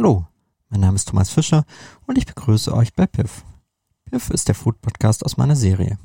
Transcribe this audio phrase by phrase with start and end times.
[0.00, 0.28] Hallo,
[0.68, 1.64] mein Name ist Thomas Fischer
[2.06, 3.44] und ich begrüße euch bei Piff.
[4.04, 5.98] Piff ist der Food Podcast aus meiner Serie.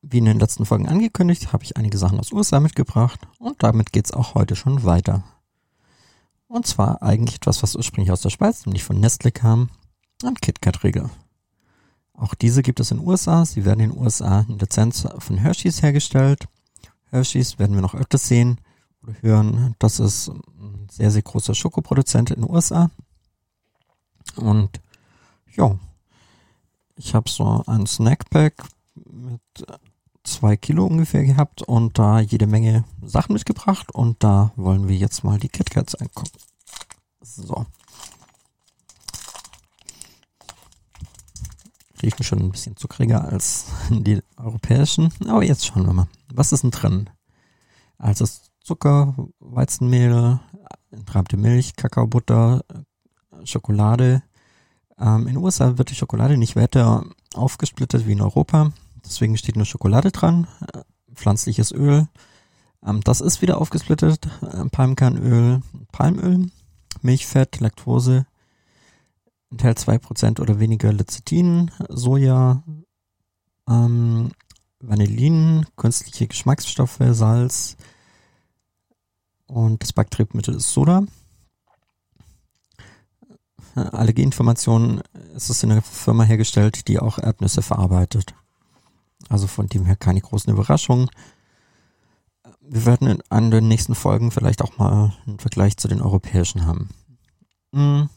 [0.00, 3.92] Wie in den letzten Folgen angekündigt, habe ich einige Sachen aus USA mitgebracht und damit
[3.92, 5.24] geht's auch heute schon weiter.
[6.46, 9.68] Und zwar eigentlich etwas, was ursprünglich aus der Schweiz, nämlich von Nestle kam,
[10.24, 11.10] ein KitKat-Riegel.
[12.14, 13.44] Auch diese gibt es in den USA.
[13.44, 16.48] Sie werden in den USA in Lizenz von Hershey's hergestellt.
[17.10, 18.58] Hershey's werden wir noch öfters sehen
[19.02, 19.74] oder hören.
[19.78, 20.32] Das ist
[20.90, 22.90] sehr, sehr großer Schokoproduzent in den USA.
[24.36, 24.80] Und
[25.54, 25.78] ja,
[26.96, 28.54] ich habe so ein Snackpack
[28.94, 29.40] mit
[30.24, 35.24] zwei Kilo ungefähr gehabt und da jede Menge Sachen mitgebracht und da wollen wir jetzt
[35.24, 36.38] mal die KitKats angucken.
[37.22, 37.66] So.
[42.02, 46.08] Riechen schon ein bisschen zuckriger als die europäischen, aber jetzt schauen wir mal.
[46.32, 47.10] Was ist denn drin?
[47.96, 48.26] Also
[48.62, 50.38] Zucker, Weizenmehl,
[50.98, 52.64] entrahmte Milch, Kakaobutter,
[53.44, 54.22] Schokolade.
[54.98, 58.72] Ähm, in den USA wird die Schokolade nicht weiter aufgesplittet wie in Europa.
[59.04, 60.80] Deswegen steht nur Schokolade dran, äh,
[61.14, 62.08] pflanzliches Öl.
[62.84, 64.28] Ähm, das ist wieder aufgesplittet.
[64.42, 66.50] Äh, Palmkernöl, Palmöl,
[67.02, 68.26] Milchfett, Laktose,
[69.50, 72.62] enthält zwei Prozent oder weniger Lecithin, Soja,
[73.68, 74.30] ähm,
[74.80, 77.76] Vanillin, künstliche Geschmacksstoffe, Salz
[79.48, 81.04] und das Backtriebmittel ist Soda.
[83.74, 85.02] Äh, Allergieinformationen
[85.34, 88.34] ist in einer Firma hergestellt, die auch Erdnüsse verarbeitet.
[89.28, 91.10] Also von dem her keine großen Überraschungen.
[92.60, 96.66] Wir werden in, an den nächsten Folgen vielleicht auch mal einen Vergleich zu den europäischen
[96.66, 96.90] haben.
[97.72, 98.08] Hm.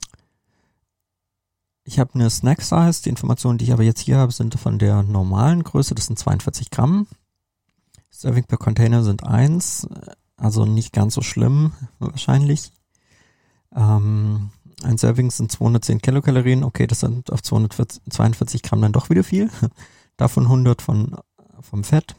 [1.84, 3.02] Ich habe eine Snack Size.
[3.04, 5.96] Die Informationen, die ich aber jetzt hier habe, sind von der normalen Größe.
[5.96, 7.08] Das sind 42 Gramm.
[8.12, 9.88] Serving per Container sind eins,
[10.42, 12.72] also nicht ganz so schlimm wahrscheinlich.
[13.76, 14.50] Ähm,
[14.84, 16.64] ein Serving sind 210 Kilokalorien.
[16.64, 19.50] Okay, das sind auf 242 Gramm dann doch wieder viel.
[20.18, 21.16] Davon 100 von,
[21.62, 22.16] vom Fett.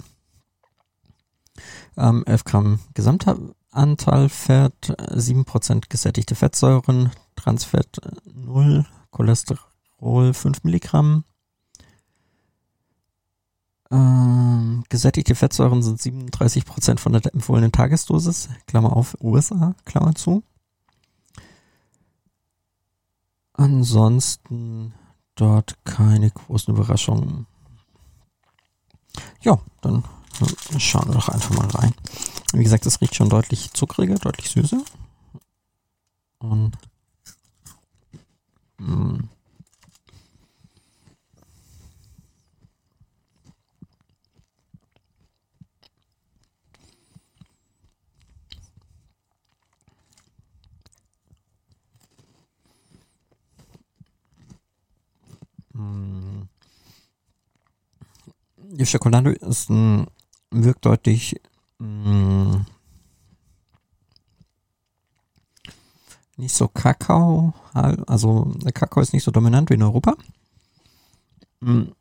[1.96, 7.98] Ähm, 11 Gramm Gesamtanteil Fett, 7% gesättigte Fettsäuren, Transfett
[8.32, 11.24] 0, Cholesterol 5 Milligramm.
[13.90, 14.52] Ähm,
[14.92, 20.42] gesättigte Fettsäuren sind 37% von der empfohlenen Tagesdosis, Klammer auf, USA, Klammer zu.
[23.54, 24.92] Ansonsten
[25.34, 27.46] dort keine großen Überraschungen.
[29.40, 30.04] Ja, dann
[30.76, 31.94] schauen wir doch einfach mal rein.
[32.52, 34.82] Wie gesagt, es riecht schon deutlich zuckriger, deutlich süßer.
[36.38, 36.76] Und
[38.76, 39.20] mh.
[58.56, 60.06] Die Schokolade ist ein,
[60.50, 61.40] wirkt deutlich
[61.78, 62.66] mh, mm,
[66.36, 70.16] nicht so Kakao, also der Kakao ist nicht so dominant wie in Europa.
[71.60, 71.94] Mhm.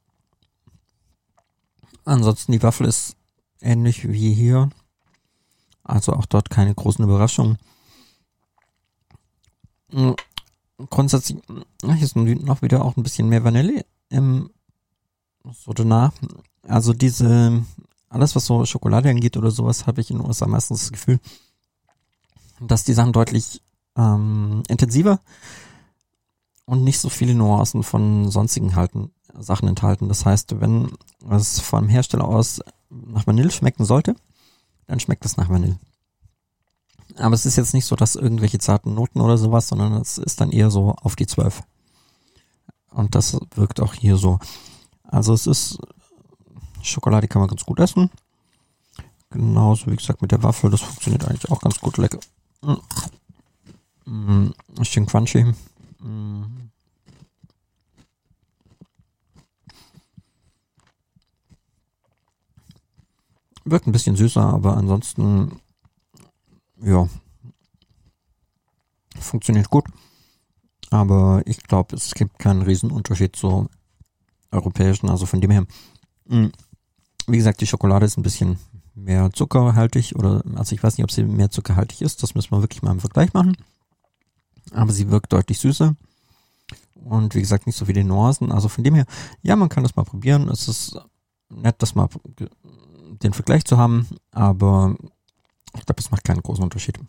[2.06, 3.16] Ansonsten die Waffel ist
[3.62, 4.70] ähnlich wie hier,
[5.84, 7.58] also auch dort keine großen Überraschungen.
[10.90, 11.40] Grundsätzlich
[11.84, 14.50] hier ist noch wieder auch ein bisschen mehr Vanille im
[15.44, 16.14] so danach.
[16.68, 17.64] Also diese,
[18.10, 21.20] alles was so Schokolade angeht oder sowas, habe ich in den USA meistens das Gefühl,
[22.60, 23.62] dass die Sachen deutlich
[23.98, 25.20] ähm, intensiver
[26.66, 30.08] und nicht so viele Nuancen von sonstigen halten, Sachen enthalten.
[30.08, 30.92] Das heißt, wenn
[31.30, 34.16] es vom Hersteller aus nach Vanille schmecken sollte,
[34.88, 35.80] dann schmeckt es nach Vanille.
[37.18, 40.42] Aber es ist jetzt nicht so, dass irgendwelche zarten Noten oder sowas, sondern es ist
[40.42, 41.64] dann eher so auf die 12.
[42.92, 44.40] Und das wirkt auch hier so.
[45.04, 45.80] Also es ist
[46.84, 48.10] Schokolade kann man ganz gut essen.
[49.30, 52.20] Genauso wie gesagt mit der Waffel, das funktioniert eigentlich auch ganz gut lecker.
[54.06, 55.54] Mm, bisschen crunchy.
[56.00, 56.44] Mm.
[63.64, 65.62] Wirkt ein bisschen süßer, aber ansonsten,
[66.92, 67.08] ja,
[69.20, 69.86] funktioniert gut.
[70.90, 73.70] Aber ich glaube, es gibt keinen Riesenunterschied zu
[74.52, 75.66] europäischen, also von dem her.
[76.26, 76.52] Mh, mm,
[77.28, 78.60] wie gesagt, die Schokolade ist ein bisschen
[78.94, 82.62] mehr zuckerhaltig oder, also ich weiß nicht, ob sie mehr zuckerhaltig ist, das müssen wir
[82.62, 83.56] wirklich mal im Vergleich machen.
[84.74, 85.96] Aber sie wirkt deutlich süßer.
[86.96, 88.52] Und wie gesagt, nicht so viele Nuancen.
[88.52, 89.06] Also von dem her,
[89.42, 90.50] ja, man kann das mal probieren.
[90.50, 91.00] Es ist
[91.50, 92.10] nett, das mal
[93.24, 94.96] den Vergleich zu haben, aber
[95.76, 97.00] ich glaube, es macht keinen großen Unterschied.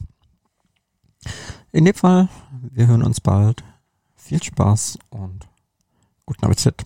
[1.72, 2.28] In dem Fall,
[2.70, 3.62] wir hören uns bald.
[4.16, 5.48] Viel Spaß und
[6.26, 6.84] guten Appetit.